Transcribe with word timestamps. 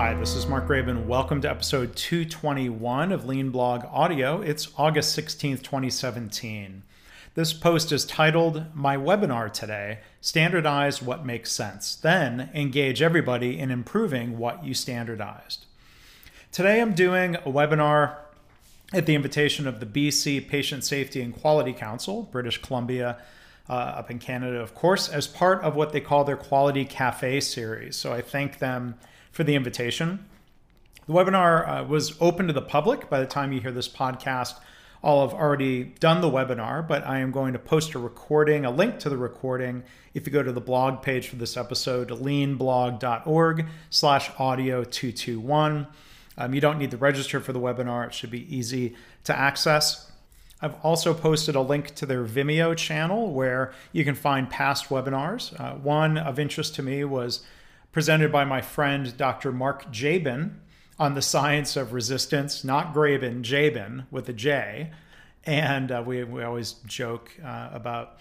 Hi, 0.00 0.14
this 0.14 0.34
is 0.34 0.46
Mark 0.46 0.66
Graban. 0.66 1.04
Welcome 1.04 1.42
to 1.42 1.50
episode 1.50 1.94
221 1.94 3.12
of 3.12 3.26
Lean 3.26 3.50
Blog 3.50 3.84
Audio. 3.84 4.40
It's 4.40 4.68
August 4.78 5.14
16th, 5.14 5.62
2017. 5.62 6.84
This 7.34 7.52
post 7.52 7.92
is 7.92 8.06
titled 8.06 8.64
My 8.74 8.96
Webinar 8.96 9.52
Today 9.52 9.98
Standardize 10.22 11.02
What 11.02 11.26
Makes 11.26 11.52
Sense. 11.52 11.94
Then 11.96 12.48
engage 12.54 13.02
everybody 13.02 13.58
in 13.58 13.70
improving 13.70 14.38
what 14.38 14.64
you 14.64 14.72
standardized. 14.72 15.66
Today 16.50 16.80
I'm 16.80 16.94
doing 16.94 17.34
a 17.34 17.50
webinar 17.50 18.14
at 18.94 19.04
the 19.04 19.14
invitation 19.14 19.66
of 19.66 19.80
the 19.80 19.86
BC 19.86 20.48
Patient 20.48 20.82
Safety 20.82 21.20
and 21.20 21.38
Quality 21.38 21.74
Council, 21.74 22.22
British 22.32 22.56
Columbia, 22.62 23.18
uh, 23.68 23.72
up 23.72 24.10
in 24.10 24.18
Canada, 24.18 24.62
of 24.62 24.74
course, 24.74 25.10
as 25.10 25.26
part 25.26 25.60
of 25.60 25.76
what 25.76 25.92
they 25.92 26.00
call 26.00 26.24
their 26.24 26.38
Quality 26.38 26.86
Cafe 26.86 27.40
series. 27.40 27.96
So 27.96 28.14
I 28.14 28.22
thank 28.22 28.60
them 28.60 28.94
for 29.30 29.44
the 29.44 29.54
invitation. 29.54 30.26
The 31.06 31.12
webinar 31.12 31.68
uh, 31.68 31.84
was 31.84 32.14
open 32.20 32.46
to 32.46 32.52
the 32.52 32.62
public. 32.62 33.08
By 33.10 33.20
the 33.20 33.26
time 33.26 33.52
you 33.52 33.60
hear 33.60 33.72
this 33.72 33.88
podcast, 33.88 34.54
I'll 35.02 35.26
have 35.26 35.36
already 35.36 35.84
done 35.84 36.20
the 36.20 36.30
webinar, 36.30 36.86
but 36.86 37.06
I 37.06 37.20
am 37.20 37.30
going 37.30 37.54
to 37.54 37.58
post 37.58 37.94
a 37.94 37.98
recording, 37.98 38.64
a 38.64 38.70
link 38.70 38.98
to 39.00 39.08
the 39.08 39.16
recording. 39.16 39.82
If 40.12 40.26
you 40.26 40.32
go 40.32 40.42
to 40.42 40.52
the 40.52 40.60
blog 40.60 41.02
page 41.02 41.28
for 41.28 41.36
this 41.36 41.56
episode, 41.56 42.10
leanblog.org 42.10 43.66
slash 43.88 44.30
audio 44.38 44.84
221. 44.84 45.86
Um, 46.36 46.54
you 46.54 46.60
don't 46.60 46.78
need 46.78 46.90
to 46.90 46.96
register 46.96 47.40
for 47.40 47.52
the 47.52 47.60
webinar. 47.60 48.06
It 48.06 48.14
should 48.14 48.30
be 48.30 48.54
easy 48.54 48.94
to 49.24 49.36
access. 49.36 50.10
I've 50.62 50.74
also 50.84 51.14
posted 51.14 51.54
a 51.54 51.60
link 51.62 51.94
to 51.94 52.06
their 52.06 52.24
Vimeo 52.24 52.76
channel 52.76 53.32
where 53.32 53.72
you 53.92 54.04
can 54.04 54.14
find 54.14 54.50
past 54.50 54.90
webinars. 54.90 55.58
Uh, 55.58 55.76
one 55.76 56.18
of 56.18 56.38
interest 56.38 56.74
to 56.74 56.82
me 56.82 57.04
was 57.04 57.40
presented 57.92 58.30
by 58.30 58.44
my 58.44 58.60
friend 58.60 59.16
Dr. 59.16 59.52
Mark 59.52 59.92
Jaben 59.92 60.54
on 60.98 61.14
the 61.14 61.22
science 61.22 61.76
of 61.76 61.92
resistance, 61.92 62.62
not 62.62 62.94
Graban, 62.94 63.42
Jaben 63.42 64.04
with 64.10 64.28
a 64.28 64.32
J. 64.32 64.90
And 65.44 65.90
uh, 65.90 66.02
we, 66.06 66.22
we 66.24 66.42
always 66.42 66.74
joke 66.86 67.32
uh, 67.42 67.70
about 67.72 68.20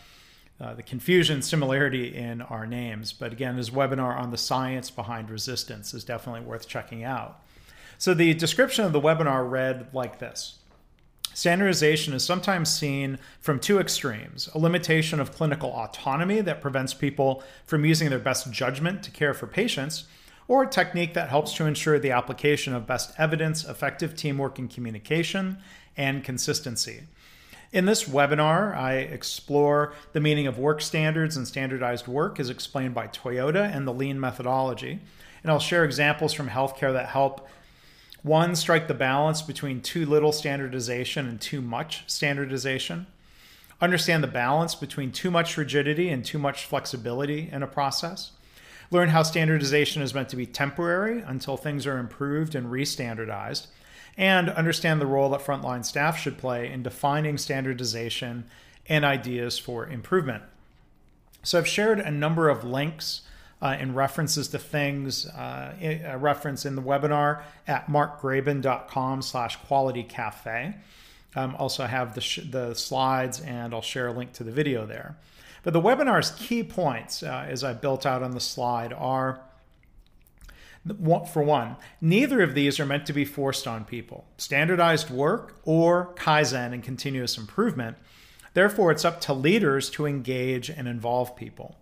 uh, 0.62 0.74
the 0.74 0.84
confusion 0.84 1.42
similarity 1.42 2.16
in 2.16 2.42
our 2.42 2.66
names. 2.66 3.14
But 3.14 3.32
again, 3.32 3.58
his 3.58 3.70
webinar 3.70 4.18
on 4.18 4.32
the 4.32 4.38
science 4.38 4.90
behind 4.90 5.30
resistance 5.30 5.94
is 5.94 6.04
definitely 6.04 6.42
worth 6.42 6.68
checking 6.68 7.04
out. 7.04 7.44
So 7.98 8.14
the 8.14 8.34
description 8.34 8.86
of 8.86 8.94
the 8.94 9.02
webinar 9.02 9.50
read 9.50 9.88
like 9.94 10.20
this. 10.20 10.59
Standardization 11.34 12.14
is 12.14 12.24
sometimes 12.24 12.70
seen 12.70 13.18
from 13.40 13.60
two 13.60 13.80
extremes 13.80 14.50
a 14.54 14.60
limitation 14.60 15.20
of 15.20 15.32
clinical 15.32 15.72
autonomy 15.72 16.42
that 16.42 16.62
prevents 16.62 16.94
people 16.94 17.44
from 17.66 17.86
using 17.86 18.10
their 18.10 18.20
best 18.20 18.52
judgment 18.52 19.04
to 19.04 19.12
care 19.12 19.34
for 19.34 19.48
patients, 19.48 20.06
or 20.48 20.64
a 20.64 20.68
technique 20.68 21.14
that 21.14 21.30
helps 21.30 21.54
to 21.54 21.66
ensure 21.66 22.00
the 22.00 22.12
application 22.12 22.74
of 22.74 22.88
best 22.88 23.14
evidence, 23.18 23.64
effective 23.64 24.16
teamwork 24.16 24.58
and 24.58 24.70
communication, 24.70 25.60
and 25.96 26.24
consistency. 26.24 27.04
In 27.72 27.86
this 27.86 28.06
webinar, 28.06 28.76
I 28.76 28.96
explore 28.96 29.94
the 30.14 30.20
meaning 30.20 30.48
of 30.48 30.58
work 30.58 30.82
standards 30.82 31.38
and 31.38 31.48
standardized 31.48 32.08
work 32.08 32.40
as 32.40 32.50
explained 32.50 32.96
by 32.96 33.08
Toyota 33.08 33.74
and 33.74 33.88
the 33.88 33.94
lean 33.94 34.20
methodology. 34.20 35.00
And 35.44 35.52
I'll 35.52 35.60
share 35.60 35.86
examples 35.86 36.34
from 36.34 36.50
healthcare 36.50 36.94
that 36.94 37.10
help 37.10 37.48
one, 38.22 38.56
strike 38.56 38.88
the 38.88 38.94
balance 38.94 39.42
between 39.42 39.82
too 39.82 40.06
little 40.06 40.32
standardization 40.32 41.28
and 41.28 41.40
too 41.40 41.62
much 41.62 42.04
standardization. 42.08 43.08
Understand 43.82 44.24
the 44.24 44.28
balance 44.28 44.76
between 44.76 45.12
too 45.12 45.32
much 45.32 45.56
rigidity 45.56 46.10
and 46.10 46.26
too 46.26 46.38
much 46.38 46.66
flexibility 46.66 47.50
in 47.52 47.64
a 47.64 47.68
process. 47.68 48.32
Learn 48.92 49.10
how 49.10 49.24
standardization 49.24 50.02
is 50.02 50.14
meant 50.14 50.30
to 50.30 50.36
be 50.36 50.46
temporary 50.46 51.22
until 51.22 51.56
things 51.56 51.86
are 51.86 51.98
improved 51.98 52.56
and 52.56 52.68
restandardized. 52.68 53.68
And 54.18 54.50
understand 54.50 55.00
the 55.00 55.06
role 55.06 55.30
that 55.30 55.42
frontline 55.42 55.86
staff 55.86 56.20
should 56.20 56.38
play 56.38 56.70
in 56.70 56.84
defining 56.84 57.38
standardization 57.38 58.46
and 58.88 59.06
ideas 59.06 59.58
for 59.58 59.88
improvement. 59.88 60.44
So, 61.42 61.58
I've 61.58 61.68
shared 61.68 62.00
a 62.00 62.12
number 62.12 62.50
of 62.50 62.66
links 62.66 63.22
uh, 63.62 63.76
and 63.80 63.96
references 63.96 64.48
to 64.50 64.60
things, 64.60 65.26
uh, 65.28 65.74
a 65.82 66.18
reference 66.18 66.66
in 66.66 66.76
the 66.76 66.82
webinar 66.82 67.44
at 67.68 67.88
markgraban.com 67.88 69.22
slash 69.22 69.58
quality 69.58 70.04
cafe. 70.04 70.76
Um, 71.36 71.56
also 71.58 71.86
have 71.86 72.16
the, 72.16 72.22
sh- 72.22 72.48
the 72.50 72.74
slides 72.74 73.40
and 73.42 73.74
I'll 73.74 73.82
share 73.82 74.08
a 74.08 74.14
link 74.14 74.34
to 74.34 74.44
the 74.44 74.52
video 74.52 74.86
there. 74.86 75.18
But 75.64 75.74
the 75.74 75.82
webinar's 75.82 76.32
key 76.32 76.64
points, 76.64 77.22
uh, 77.22 77.46
as 77.48 77.64
I 77.64 77.74
built 77.74 78.06
out 78.06 78.24
on 78.24 78.32
the 78.32 78.40
slide, 78.40 78.94
are 78.94 79.42
for 81.32 81.44
one, 81.44 81.76
neither 82.00 82.42
of 82.42 82.56
these 82.56 82.80
are 82.80 82.86
meant 82.86 83.06
to 83.06 83.14
be 83.14 83.26
forced 83.26 83.68
on 83.68 83.84
people. 83.84 84.26
Standardized 84.38 85.10
work 85.10 85.58
or 85.64 86.14
Kaizen 86.16 86.74
and 86.74 86.82
continuous 86.82 87.38
improvement. 87.38 87.98
Therefore, 88.54 88.92
it's 88.92 89.06
up 89.06 89.22
to 89.22 89.34
leaders 89.34 89.90
to 89.92 90.06
engage 90.06 90.70
and 90.70 90.88
involve 90.88 91.36
people. 91.36 91.76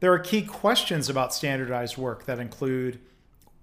There 0.00 0.12
are 0.12 0.18
key 0.18 0.42
questions 0.42 1.08
about 1.08 1.34
standardized 1.34 1.96
work 1.96 2.26
that 2.26 2.38
include 2.38 3.00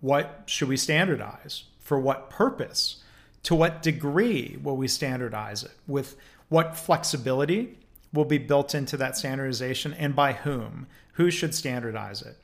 what 0.01 0.43
should 0.45 0.67
we 0.67 0.77
standardize? 0.77 1.65
For 1.79 1.99
what 1.99 2.29
purpose? 2.29 3.03
To 3.43 3.55
what 3.55 3.81
degree 3.81 4.57
will 4.61 4.75
we 4.75 4.87
standardize 4.87 5.63
it? 5.63 5.71
With 5.87 6.15
what 6.49 6.75
flexibility 6.77 7.77
will 8.11 8.25
be 8.25 8.37
built 8.37 8.73
into 8.73 8.97
that 8.97 9.17
standardization 9.17 9.93
and 9.93 10.15
by 10.15 10.33
whom? 10.33 10.87
Who 11.13 11.29
should 11.29 11.53
standardize 11.53 12.21
it? 12.21 12.37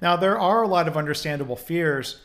Now, 0.00 0.16
there 0.16 0.38
are 0.38 0.62
a 0.62 0.68
lot 0.68 0.88
of 0.88 0.96
understandable 0.96 1.56
fears 1.56 2.20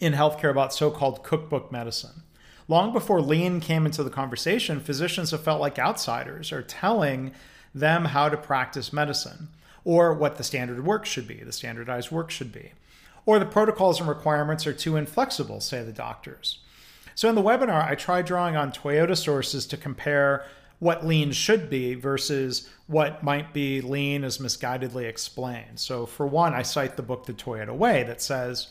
in 0.00 0.12
healthcare 0.12 0.50
about 0.50 0.72
so 0.72 0.90
called 0.90 1.22
cookbook 1.22 1.70
medicine. 1.70 2.22
Long 2.68 2.92
before 2.92 3.20
lean 3.20 3.60
came 3.60 3.84
into 3.84 4.02
the 4.02 4.10
conversation, 4.10 4.80
physicians 4.80 5.32
have 5.32 5.42
felt 5.42 5.60
like 5.60 5.78
outsiders 5.78 6.52
are 6.52 6.62
telling 6.62 7.32
them 7.74 8.06
how 8.06 8.28
to 8.28 8.36
practice 8.36 8.92
medicine 8.92 9.48
or 9.84 10.12
what 10.12 10.36
the 10.36 10.44
standard 10.44 10.84
work 10.84 11.06
should 11.06 11.26
be, 11.26 11.42
the 11.42 11.52
standardized 11.52 12.10
work 12.10 12.30
should 12.30 12.52
be. 12.52 12.72
Or 13.26 13.38
the 13.38 13.46
protocols 13.46 14.00
and 14.00 14.08
requirements 14.08 14.66
are 14.66 14.72
too 14.72 14.96
inflexible, 14.96 15.60
say 15.60 15.82
the 15.82 15.92
doctors. 15.92 16.58
So 17.14 17.28
in 17.28 17.34
the 17.34 17.42
webinar, 17.42 17.86
I 17.86 17.94
tried 17.94 18.24
drawing 18.24 18.56
on 18.56 18.72
Toyota 18.72 19.16
sources 19.16 19.66
to 19.66 19.76
compare 19.76 20.44
what 20.80 21.06
lean 21.06 21.30
should 21.30 21.70
be 21.70 21.94
versus 21.94 22.68
what 22.86 23.22
might 23.22 23.52
be 23.52 23.80
lean 23.80 24.24
as 24.24 24.38
misguidedly 24.38 25.04
explained. 25.04 25.78
So, 25.78 26.06
for 26.06 26.26
one, 26.26 26.54
I 26.54 26.62
cite 26.62 26.96
the 26.96 27.02
book 27.02 27.26
The 27.26 27.34
Toyota 27.34 27.76
Way 27.76 28.02
that 28.04 28.22
says 28.22 28.68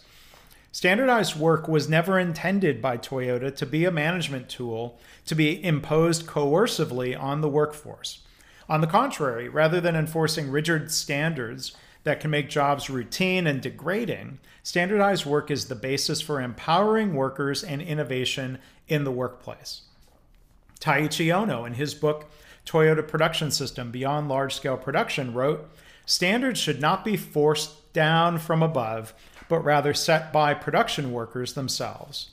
standardized 0.72 1.36
work 1.36 1.68
was 1.68 1.88
never 1.88 2.20
intended 2.20 2.82
by 2.82 2.98
Toyota 2.98 3.56
to 3.56 3.66
be 3.66 3.86
a 3.86 3.92
management 3.92 4.50
tool 4.50 5.00
to 5.28 5.36
be 5.36 5.64
imposed 5.64 6.26
coercively 6.26 7.20
on 7.20 7.42
the 7.42 7.50
workforce. 7.50 8.22
On 8.70 8.82
the 8.82 8.88
contrary, 8.88 9.50
rather 9.50 9.82
than 9.82 9.96
enforcing 9.96 10.52
rigid 10.52 10.92
standards 10.92 11.76
that 12.04 12.20
can 12.20 12.30
make 12.30 12.50
jobs 12.50 12.90
routine 12.90 13.48
and 13.48 13.62
degrading, 13.62 14.40
standardized 14.62 15.26
work 15.26 15.50
is 15.50 15.66
the 15.66 15.76
basis 15.76 16.22
for 16.22 16.40
empowering 16.40 17.16
workers 17.16 17.64
and 17.64 17.82
innovation 17.82 18.60
in 18.88 19.04
the 19.04 19.12
workplace. 19.12 19.82
Taiichi 20.80 21.28
Ohno, 21.28 21.66
in 21.66 21.74
his 21.74 21.96
book 21.96 22.30
Toyota 22.66 23.06
Production 23.06 23.50
System 23.50 23.90
Beyond 23.90 24.30
Large 24.30 24.54
Scale 24.54 24.78
Production, 24.78 25.34
wrote 25.34 25.68
Standards 26.06 26.60
should 26.60 26.80
not 26.80 27.04
be 27.04 27.18
forced 27.18 27.92
down 27.92 28.38
from 28.38 28.62
above, 28.62 29.14
but 29.48 29.64
rather 29.64 29.94
set 29.94 30.32
by 30.32 30.54
production 30.54 31.12
workers 31.12 31.54
themselves. 31.54 32.30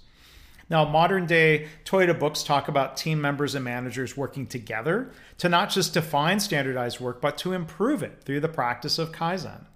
Now, 0.68 0.84
modern 0.84 1.26
day 1.26 1.68
Toyota 1.84 2.18
books 2.18 2.42
talk 2.42 2.66
about 2.66 2.96
team 2.96 3.20
members 3.20 3.54
and 3.54 3.64
managers 3.64 4.16
working 4.16 4.46
together 4.46 5.12
to 5.38 5.48
not 5.48 5.70
just 5.70 5.94
define 5.94 6.40
standardized 6.40 6.98
work, 6.98 7.20
but 7.20 7.38
to 7.38 7.52
improve 7.52 8.02
it 8.02 8.22
through 8.24 8.40
the 8.40 8.48
practice 8.48 8.98
of 8.98 9.12
Kaizen. 9.12 9.66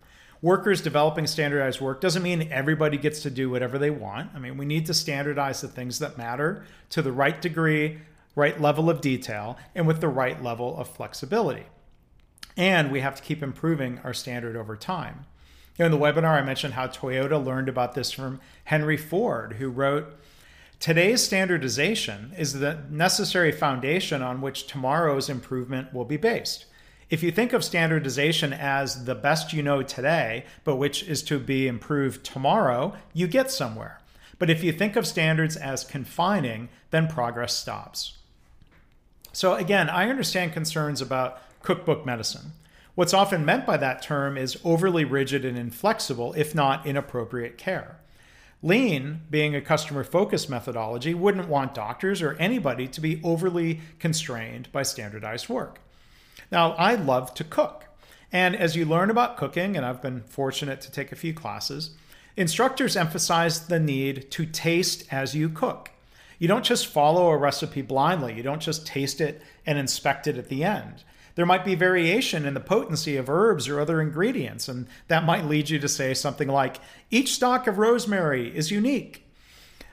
Workers 0.43 0.81
developing 0.81 1.27
standardized 1.27 1.81
work 1.81 2.01
doesn't 2.01 2.23
mean 2.23 2.49
everybody 2.51 2.97
gets 2.97 3.21
to 3.21 3.31
do 3.31 3.51
whatever 3.51 3.79
they 3.79 3.91
want. 3.91 4.31
I 4.35 4.39
mean, 4.39 4.57
we 4.57 4.65
need 4.65 4.87
to 4.87 4.95
standardize 4.95 5.61
the 5.61 5.69
things 5.69 5.99
that 5.99 6.17
matter 6.17 6.65
to 6.91 7.03
the 7.03 7.13
right 7.13 7.41
degree, 7.41 7.99
right 8.35 8.59
level 8.59 8.89
of 8.89 9.03
detail, 9.03 9.59
and 9.75 9.87
with 9.87 10.01
the 10.01 10.09
right 10.09 10.43
level 10.43 10.77
of 10.79 10.89
flexibility. 10.89 11.67
And 12.57 12.91
we 12.91 13.01
have 13.01 13.15
to 13.17 13.23
keep 13.23 13.43
improving 13.43 14.01
our 14.03 14.15
standard 14.15 14.57
over 14.57 14.77
time. 14.77 15.27
in 15.79 15.91
the 15.91 15.99
webinar, 15.99 16.41
I 16.41 16.43
mentioned 16.43 16.75
how 16.75 16.87
Toyota 16.89 17.43
learned 17.43 17.69
about 17.69 17.95
this 17.95 18.11
from 18.11 18.41
Henry 18.65 18.97
Ford, 18.97 19.55
who 19.55 19.69
wrote, 19.69 20.19
Today's 20.81 21.23
standardization 21.23 22.33
is 22.39 22.55
the 22.55 22.79
necessary 22.89 23.53
foundation 23.53 24.23
on 24.23 24.41
which 24.41 24.67
tomorrow's 24.67 25.29
improvement 25.29 25.93
will 25.93 26.07
be 26.07 26.17
based. 26.17 26.65
If 27.11 27.23
you 27.23 27.31
think 27.31 27.53
of 27.53 27.63
standardization 27.63 28.55
as 28.55 29.05
the 29.05 29.15
best 29.15 29.53
you 29.53 29.63
know 29.63 29.83
today, 29.83 30.47
but 30.65 30.77
which 30.77 31.03
is 31.03 31.23
to 31.25 31.39
be 31.39 31.69
improved 31.69 32.25
tomorrow, 32.25 32.95
you 33.13 33.27
get 33.27 33.51
somewhere. 33.51 34.01
But 34.39 34.49
if 34.49 34.65
you 34.65 34.73
think 34.73 34.97
of 34.97 35.07
standards 35.07 35.55
as 35.55 35.85
confining, 35.85 36.71
then 36.91 37.09
progress 37.09 37.55
stops. 37.55 38.17
So, 39.35 39.57
again, 39.57 39.91
I 39.91 40.09
understand 40.09 40.55
concerns 40.55 41.03
about 41.03 41.43
cookbook 41.63 42.07
medicine. 42.07 42.53
What's 42.95 43.13
often 43.13 43.45
meant 43.45 43.67
by 43.67 43.77
that 43.77 44.01
term 44.01 44.39
is 44.39 44.59
overly 44.65 45.05
rigid 45.05 45.45
and 45.45 45.59
inflexible, 45.59 46.33
if 46.39 46.55
not 46.55 46.87
inappropriate 46.87 47.59
care. 47.59 48.01
Lean, 48.63 49.23
being 49.31 49.55
a 49.55 49.61
customer 49.61 50.05
focused 50.05 50.51
methodology, 50.51 51.15
wouldn't 51.15 51.49
want 51.49 51.75
doctors 51.75 52.21
or 52.21 52.35
anybody 52.35 52.87
to 52.87 53.01
be 53.01 53.21
overly 53.25 53.81
constrained 53.99 54.71
by 54.71 54.83
standardized 54.83 55.49
work. 55.49 55.81
Now, 56.53 56.73
I 56.73 56.95
love 56.95 57.33
to 57.35 57.45
cook. 57.45 57.87
And 58.33 58.55
as 58.55 58.77
you 58.77 58.85
learn 58.85 59.11
about 59.11 59.37
cooking, 59.37 59.77
and 59.77 59.87
I've 59.87 60.03
been 60.03 60.23
fortunate 60.23 60.81
to 60.83 60.93
take 60.93 61.11
a 61.11 61.17
few 61.17 61.33
classes, 61.33 61.91
instructors 62.37 62.97
emphasize 62.97 63.67
the 63.67 63.81
need 63.81 64.31
to 64.33 64.45
taste 64.45 65.05
as 65.11 65.35
you 65.35 65.49
cook. 65.49 65.91
You 66.39 66.47
don't 66.47 66.65
just 66.65 66.87
follow 66.87 67.29
a 67.29 67.37
recipe 67.37 67.83
blindly, 67.83 68.35
you 68.35 68.43
don't 68.43 68.63
just 68.63 68.87
taste 68.87 69.21
it 69.21 69.43
and 69.67 69.79
inspect 69.79 70.27
it 70.27 70.37
at 70.37 70.49
the 70.49 70.65
end. 70.65 71.03
There 71.41 71.47
might 71.47 71.65
be 71.65 71.75
variation 71.75 72.45
in 72.45 72.53
the 72.53 72.61
potency 72.61 73.17
of 73.17 73.31
herbs 73.31 73.67
or 73.67 73.81
other 73.81 74.03
ingredients, 74.03 74.69
and 74.69 74.87
that 75.09 75.25
might 75.25 75.47
lead 75.47 75.71
you 75.71 75.79
to 75.79 75.89
say 75.89 76.13
something 76.13 76.49
like, 76.49 76.81
each 77.11 77.33
stalk 77.33 77.67
of 77.67 77.79
rosemary 77.79 78.55
is 78.55 78.71
unique. 78.71 79.27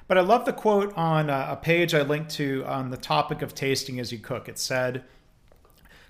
But 0.10 0.18
I 0.18 0.22
love 0.22 0.44
the 0.44 0.52
quote 0.52 0.94
on 0.98 1.30
a 1.30 1.56
page 1.56 1.96
I 1.96 2.02
linked 2.02 2.32
to 2.32 2.66
on 2.68 2.90
the 2.90 2.98
topic 2.98 3.42
of 3.42 3.56
tasting 3.56 3.98
as 3.98 4.12
you 4.12 4.18
cook. 4.18 4.50
It 4.50 4.60
said, 4.60 5.06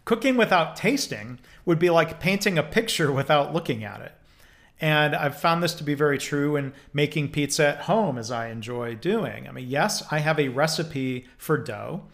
Cooking 0.05 0.37
without 0.37 0.75
tasting 0.75 1.37
would 1.65 1.77
be 1.77 1.91
like 1.91 2.19
painting 2.19 2.57
a 2.57 2.63
picture 2.63 3.11
without 3.11 3.53
looking 3.53 3.83
at 3.83 4.01
it. 4.01 4.13
And 4.81 5.15
I've 5.15 5.39
found 5.39 5.61
this 5.61 5.75
to 5.75 5.83
be 5.83 5.93
very 5.93 6.17
true 6.17 6.55
in 6.55 6.73
making 6.93 7.29
pizza 7.29 7.67
at 7.67 7.81
home, 7.81 8.17
as 8.17 8.31
I 8.31 8.47
enjoy 8.47 8.95
doing. 8.95 9.47
I 9.47 9.51
mean, 9.51 9.67
yes, 9.67 10.03
I 10.09 10.17
have 10.17 10.39
a 10.39 10.47
recipe 10.47 11.27
for 11.37 11.59
dough, 11.59 12.05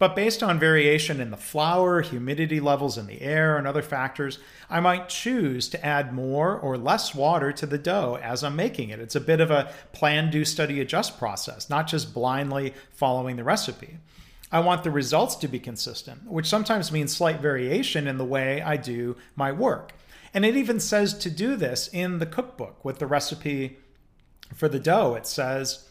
but 0.00 0.16
based 0.16 0.42
on 0.42 0.58
variation 0.58 1.20
in 1.20 1.30
the 1.30 1.36
flour, 1.36 2.00
humidity 2.00 2.58
levels 2.58 2.96
in 2.96 3.06
the 3.06 3.20
air, 3.20 3.58
and 3.58 3.66
other 3.66 3.82
factors, 3.82 4.38
I 4.70 4.80
might 4.80 5.10
choose 5.10 5.68
to 5.68 5.84
add 5.84 6.14
more 6.14 6.58
or 6.58 6.78
less 6.78 7.14
water 7.14 7.52
to 7.52 7.66
the 7.66 7.76
dough 7.76 8.18
as 8.22 8.42
I'm 8.42 8.56
making 8.56 8.88
it. 8.88 8.98
It's 8.98 9.14
a 9.14 9.20
bit 9.20 9.42
of 9.42 9.50
a 9.50 9.70
plan, 9.92 10.30
do, 10.30 10.46
study, 10.46 10.80
adjust 10.80 11.18
process, 11.18 11.68
not 11.68 11.86
just 11.86 12.14
blindly 12.14 12.72
following 12.90 13.36
the 13.36 13.44
recipe. 13.44 13.98
I 14.50 14.60
want 14.60 14.84
the 14.84 14.90
results 14.90 15.34
to 15.36 15.48
be 15.48 15.60
consistent, 15.60 16.24
which 16.24 16.48
sometimes 16.48 16.90
means 16.90 17.14
slight 17.14 17.40
variation 17.40 18.06
in 18.06 18.16
the 18.16 18.24
way 18.24 18.62
I 18.62 18.78
do 18.78 19.18
my 19.36 19.52
work. 19.52 19.92
And 20.32 20.46
it 20.46 20.56
even 20.56 20.80
says 20.80 21.12
to 21.18 21.30
do 21.30 21.56
this 21.56 21.88
in 21.92 22.20
the 22.20 22.26
cookbook 22.26 22.82
with 22.86 23.00
the 23.00 23.06
recipe 23.06 23.76
for 24.54 24.66
the 24.66 24.80
dough. 24.80 25.14
It 25.14 25.26
says, 25.26 25.89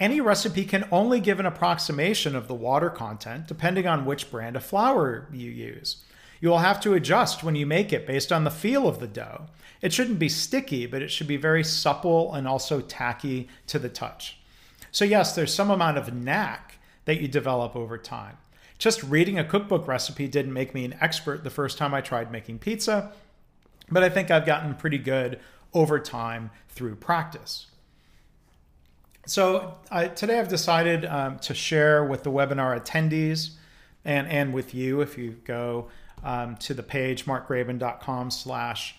any 0.00 0.20
recipe 0.20 0.64
can 0.64 0.88
only 0.90 1.20
give 1.20 1.38
an 1.38 1.46
approximation 1.46 2.34
of 2.34 2.48
the 2.48 2.54
water 2.54 2.88
content 2.88 3.46
depending 3.46 3.86
on 3.86 4.06
which 4.06 4.30
brand 4.30 4.56
of 4.56 4.64
flour 4.64 5.28
you 5.30 5.50
use. 5.50 6.02
You 6.40 6.48
will 6.48 6.58
have 6.58 6.80
to 6.80 6.94
adjust 6.94 7.44
when 7.44 7.54
you 7.54 7.66
make 7.66 7.92
it 7.92 8.06
based 8.06 8.32
on 8.32 8.44
the 8.44 8.50
feel 8.50 8.88
of 8.88 8.98
the 8.98 9.06
dough. 9.06 9.48
It 9.82 9.92
shouldn't 9.92 10.18
be 10.18 10.30
sticky, 10.30 10.86
but 10.86 11.02
it 11.02 11.10
should 11.10 11.26
be 11.26 11.36
very 11.36 11.62
supple 11.62 12.32
and 12.32 12.48
also 12.48 12.80
tacky 12.80 13.48
to 13.66 13.78
the 13.78 13.90
touch. 13.90 14.38
So, 14.90 15.04
yes, 15.04 15.34
there's 15.34 15.54
some 15.54 15.70
amount 15.70 15.98
of 15.98 16.14
knack 16.14 16.78
that 17.04 17.20
you 17.20 17.28
develop 17.28 17.76
over 17.76 17.98
time. 17.98 18.38
Just 18.78 19.02
reading 19.02 19.38
a 19.38 19.44
cookbook 19.44 19.86
recipe 19.86 20.26
didn't 20.26 20.54
make 20.54 20.74
me 20.74 20.86
an 20.86 20.96
expert 21.00 21.44
the 21.44 21.50
first 21.50 21.76
time 21.76 21.92
I 21.92 22.00
tried 22.00 22.32
making 22.32 22.58
pizza, 22.60 23.12
but 23.90 24.02
I 24.02 24.08
think 24.08 24.30
I've 24.30 24.46
gotten 24.46 24.74
pretty 24.74 24.98
good 24.98 25.38
over 25.74 25.98
time 25.98 26.50
through 26.70 26.96
practice. 26.96 27.66
So 29.30 29.76
today 30.16 30.40
I've 30.40 30.48
decided 30.48 31.04
um, 31.04 31.38
to 31.38 31.54
share 31.54 32.02
with 32.02 32.24
the 32.24 32.32
webinar 32.32 32.76
attendees 32.76 33.50
and, 34.04 34.26
and 34.26 34.52
with 34.52 34.74
you 34.74 35.02
if 35.02 35.16
you 35.16 35.36
go 35.44 35.86
um, 36.24 36.56
to 36.56 36.74
the 36.74 36.82
page 36.82 37.26
markgraban.com 37.26 38.32
slash 38.32 38.96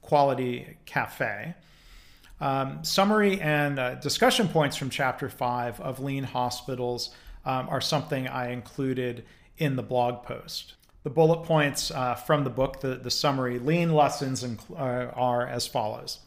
quality 0.00 0.78
cafe. 0.86 1.56
Um, 2.40 2.84
summary 2.84 3.38
and 3.38 3.78
uh, 3.78 3.96
discussion 3.96 4.48
points 4.48 4.78
from 4.78 4.88
chapter 4.88 5.28
five 5.28 5.78
of 5.78 6.00
lean 6.00 6.24
hospitals 6.24 7.10
um, 7.44 7.68
are 7.68 7.82
something 7.82 8.26
I 8.26 8.52
included 8.52 9.26
in 9.58 9.76
the 9.76 9.82
blog 9.82 10.24
post. 10.24 10.72
The 11.02 11.10
bullet 11.10 11.44
points 11.44 11.90
uh, 11.90 12.14
from 12.14 12.44
the 12.44 12.50
book, 12.50 12.80
the, 12.80 12.94
the 12.94 13.10
summary, 13.10 13.58
lean 13.58 13.92
lessons 13.92 14.42
uh, 14.42 14.74
are 14.74 15.46
as 15.46 15.66
follows. 15.66 16.20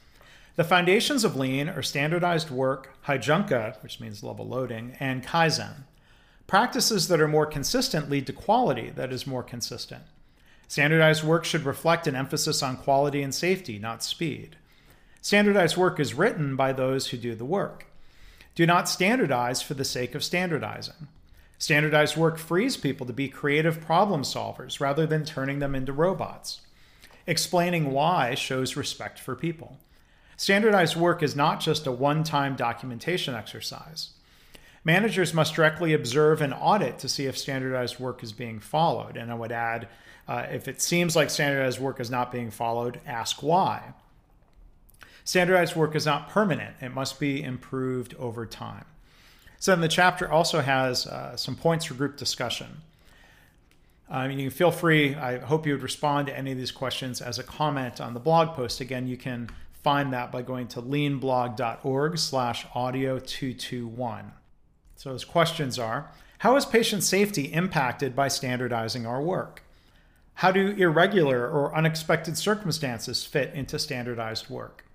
The 0.59 0.65
foundations 0.65 1.23
of 1.23 1.37
lean 1.37 1.69
are 1.69 1.81
standardized 1.81 2.51
work, 2.51 2.93
heijunka, 3.07 3.81
which 3.81 4.01
means 4.01 4.23
level 4.23 4.45
loading, 4.45 4.97
and 4.99 5.25
kaizen. 5.25 5.85
Practices 6.47 7.07
that 7.07 7.21
are 7.21 7.29
more 7.29 7.45
consistent 7.45 8.09
lead 8.09 8.27
to 8.27 8.33
quality 8.33 8.89
that 8.89 9.13
is 9.13 9.25
more 9.25 9.41
consistent. 9.41 10.03
Standardized 10.67 11.23
work 11.23 11.45
should 11.45 11.63
reflect 11.63 12.07
an 12.07 12.15
emphasis 12.17 12.61
on 12.61 12.75
quality 12.75 13.21
and 13.21 13.33
safety, 13.33 13.79
not 13.79 14.03
speed. 14.03 14.57
Standardized 15.21 15.77
work 15.77 15.97
is 15.97 16.13
written 16.13 16.57
by 16.57 16.73
those 16.73 17.07
who 17.07 17.17
do 17.17 17.35
the 17.35 17.45
work. 17.45 17.85
Do 18.53 18.65
not 18.65 18.89
standardize 18.89 19.61
for 19.61 19.75
the 19.75 19.85
sake 19.85 20.13
of 20.13 20.25
standardizing. 20.25 21.07
Standardized 21.57 22.17
work 22.17 22.37
frees 22.37 22.75
people 22.75 23.07
to 23.07 23.13
be 23.13 23.29
creative 23.29 23.79
problem 23.79 24.23
solvers 24.23 24.81
rather 24.81 25.07
than 25.07 25.23
turning 25.23 25.59
them 25.59 25.73
into 25.73 25.93
robots. 25.93 26.59
Explaining 27.25 27.93
why 27.93 28.35
shows 28.35 28.75
respect 28.75 29.19
for 29.19 29.37
people. 29.37 29.77
Standardized 30.39 30.95
work 30.95 31.21
is 31.21 31.35
not 31.35 31.59
just 31.59 31.85
a 31.85 31.91
one 31.91 32.23
time 32.23 32.55
documentation 32.55 33.35
exercise. 33.35 34.11
Managers 34.85 35.33
must 35.33 35.53
directly 35.53 35.91
observe 35.91 36.41
and 36.41 36.53
audit 36.53 36.97
to 36.99 37.09
see 37.09 37.25
if 37.25 37.37
standardized 37.37 37.99
work 37.99 38.23
is 38.23 38.31
being 38.31 38.61
followed. 38.61 39.17
And 39.17 39.33
I 39.33 39.35
would 39.35 39.51
add 39.51 39.89
uh, 40.29 40.45
if 40.49 40.69
it 40.69 40.81
seems 40.81 41.13
like 41.13 41.29
standardized 41.29 41.81
work 41.81 41.99
is 41.99 42.09
not 42.09 42.31
being 42.31 42.51
followed, 42.51 43.01
ask 43.05 43.43
why. 43.43 43.95
Standardized 45.25 45.75
work 45.75 45.93
is 45.93 46.05
not 46.05 46.29
permanent, 46.29 46.73
it 46.79 46.93
must 46.93 47.19
be 47.19 47.43
improved 47.43 48.15
over 48.15 48.45
time. 48.45 48.85
So, 49.57 49.73
then 49.73 49.81
the 49.81 49.89
chapter 49.89 50.31
also 50.31 50.61
has 50.61 51.05
uh, 51.05 51.35
some 51.35 51.57
points 51.57 51.83
for 51.83 51.95
group 51.95 52.15
discussion. 52.15 52.79
Um, 54.09 54.31
you 54.31 54.37
can 54.37 54.51
feel 54.51 54.71
free, 54.71 55.15
I 55.15 55.39
hope 55.39 55.67
you 55.67 55.73
would 55.73 55.83
respond 55.83 56.27
to 56.27 56.37
any 56.37 56.53
of 56.53 56.57
these 56.57 56.71
questions 56.71 57.21
as 57.21 57.39
a 57.39 57.43
comment 57.43 57.99
on 57.99 58.13
the 58.13 58.21
blog 58.21 58.55
post. 58.55 58.79
Again, 58.79 59.05
you 59.05 59.17
can 59.17 59.49
find 59.89 60.13
that 60.13 60.31
by 60.31 60.43
going 60.43 60.67
to 60.67 60.79
leanblog.org 60.83 62.15
slash 62.19 62.67
audio 62.75 63.17
221. 63.17 64.31
So 64.95 65.13
his 65.13 65.25
questions 65.25 65.79
are, 65.79 66.11
how 66.37 66.55
is 66.57 66.65
patient 66.67 67.03
safety 67.03 67.45
impacted 67.45 68.15
by 68.15 68.27
standardizing 68.27 69.07
our 69.07 69.19
work? 69.19 69.63
How 70.35 70.51
do 70.51 70.75
irregular 70.77 71.49
or 71.49 71.75
unexpected 71.75 72.37
circumstances 72.37 73.25
fit 73.25 73.51
into 73.55 73.79
standardized 73.79 74.47
work? 74.47 74.85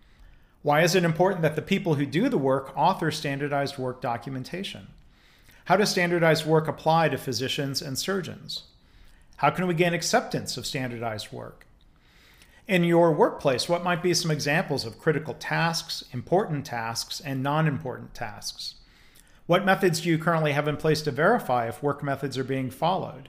Why 0.62 0.82
is 0.82 0.94
it 0.94 1.02
important 1.02 1.42
that 1.42 1.56
the 1.56 1.60
people 1.60 1.96
who 1.96 2.06
do 2.06 2.28
the 2.28 2.38
work 2.38 2.72
author 2.76 3.10
standardized 3.10 3.76
work 3.76 4.00
documentation? 4.00 4.86
How 5.64 5.76
does 5.76 5.90
standardized 5.90 6.46
work 6.46 6.68
apply 6.68 7.08
to 7.08 7.18
physicians 7.18 7.82
and 7.82 7.98
surgeons? 7.98 8.62
How 9.38 9.50
can 9.50 9.66
we 9.66 9.74
gain 9.74 9.92
acceptance 9.92 10.56
of 10.56 10.66
standardized 10.66 11.32
work? 11.32 11.66
In 12.66 12.82
your 12.82 13.12
workplace, 13.12 13.68
what 13.68 13.84
might 13.84 14.02
be 14.02 14.14
some 14.14 14.30
examples 14.30 14.86
of 14.86 14.98
critical 14.98 15.34
tasks, 15.34 16.02
important 16.12 16.64
tasks, 16.64 17.20
and 17.20 17.42
non 17.42 17.66
important 17.66 18.14
tasks? 18.14 18.76
What 19.46 19.66
methods 19.66 20.00
do 20.00 20.08
you 20.08 20.16
currently 20.16 20.52
have 20.52 20.66
in 20.66 20.78
place 20.78 21.02
to 21.02 21.10
verify 21.10 21.68
if 21.68 21.82
work 21.82 22.02
methods 22.02 22.38
are 22.38 22.44
being 22.44 22.70
followed? 22.70 23.28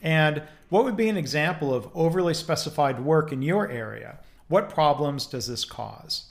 And 0.00 0.44
what 0.68 0.84
would 0.84 0.96
be 0.96 1.08
an 1.08 1.16
example 1.16 1.74
of 1.74 1.88
overly 1.96 2.32
specified 2.32 3.00
work 3.00 3.32
in 3.32 3.42
your 3.42 3.68
area? 3.68 4.20
What 4.46 4.70
problems 4.70 5.26
does 5.26 5.48
this 5.48 5.64
cause? 5.64 6.29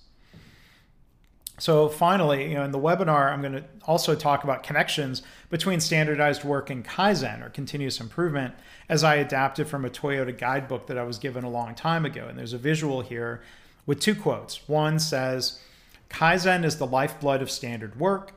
So 1.60 1.90
finally, 1.90 2.50
you 2.50 2.56
know, 2.56 2.64
in 2.64 2.72
the 2.72 2.80
webinar, 2.80 3.32
I'm 3.32 3.42
going 3.42 3.54
to 3.54 3.64
also 3.86 4.16
talk 4.16 4.44
about 4.44 4.64
connections 4.64 5.22
between 5.50 5.80
standardized 5.82 6.44
work 6.44 6.70
and 6.70 6.86
Kaizen 6.86 7.46
or 7.46 7.50
continuous 7.50 8.00
improvement 8.00 8.56
as 8.88 9.04
I 9.04 9.16
adapted 9.16 9.68
from 9.68 9.84
a 9.84 9.90
Toyota 9.90 10.36
guidebook 10.36 10.88
that 10.88 10.98
I 10.98 11.04
was 11.04 11.20
given 11.20 11.44
a 11.44 11.50
long 11.50 11.76
time 11.76 12.06
ago. 12.06 12.28
And 12.28 12.40
there's 12.40 12.54
a 12.54 12.58
visual 12.58 13.02
here 13.02 13.42
with 13.86 14.00
two 14.00 14.16
quotes. 14.16 14.68
One 14.70 15.00
says, 15.00 15.60
Kaizen 16.10 16.64
is 16.64 16.78
the 16.78 16.88
lifeblood 16.88 17.42
of 17.42 17.52
standard 17.52 18.00
work. 18.00 18.32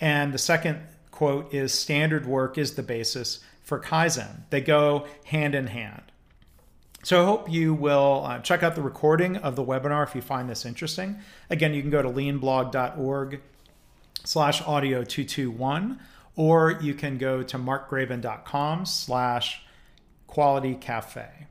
And 0.00 0.32
the 0.32 0.38
second 0.38 0.80
quote 1.10 1.52
is, 1.52 1.72
standard 1.72 2.26
work 2.26 2.58
is 2.58 2.74
the 2.74 2.82
basis 2.82 3.40
for 3.64 3.80
Kaizen. 3.80 4.42
They 4.50 4.60
go 4.60 5.06
hand 5.24 5.54
in 5.54 5.68
hand. 5.68 6.02
So 7.08 7.22
I 7.22 7.24
hope 7.24 7.50
you 7.50 7.72
will 7.72 8.24
uh, 8.26 8.38
check 8.40 8.62
out 8.62 8.74
the 8.74 8.82
recording 8.82 9.38
of 9.38 9.56
the 9.56 9.64
webinar 9.64 10.06
if 10.06 10.14
you 10.14 10.20
find 10.20 10.46
this 10.46 10.66
interesting. 10.66 11.16
Again, 11.48 11.72
you 11.72 11.80
can 11.80 11.90
go 11.90 12.02
to 12.02 12.10
leanblog.org 12.10 13.40
slash 14.24 14.60
audio 14.60 15.02
221, 15.04 16.00
or 16.36 16.72
you 16.82 16.92
can 16.92 17.16
go 17.16 17.42
to 17.42 17.58
markgraban.com 17.58 18.84
slash 18.84 19.62
quality 20.26 20.74
cafe. 20.74 21.46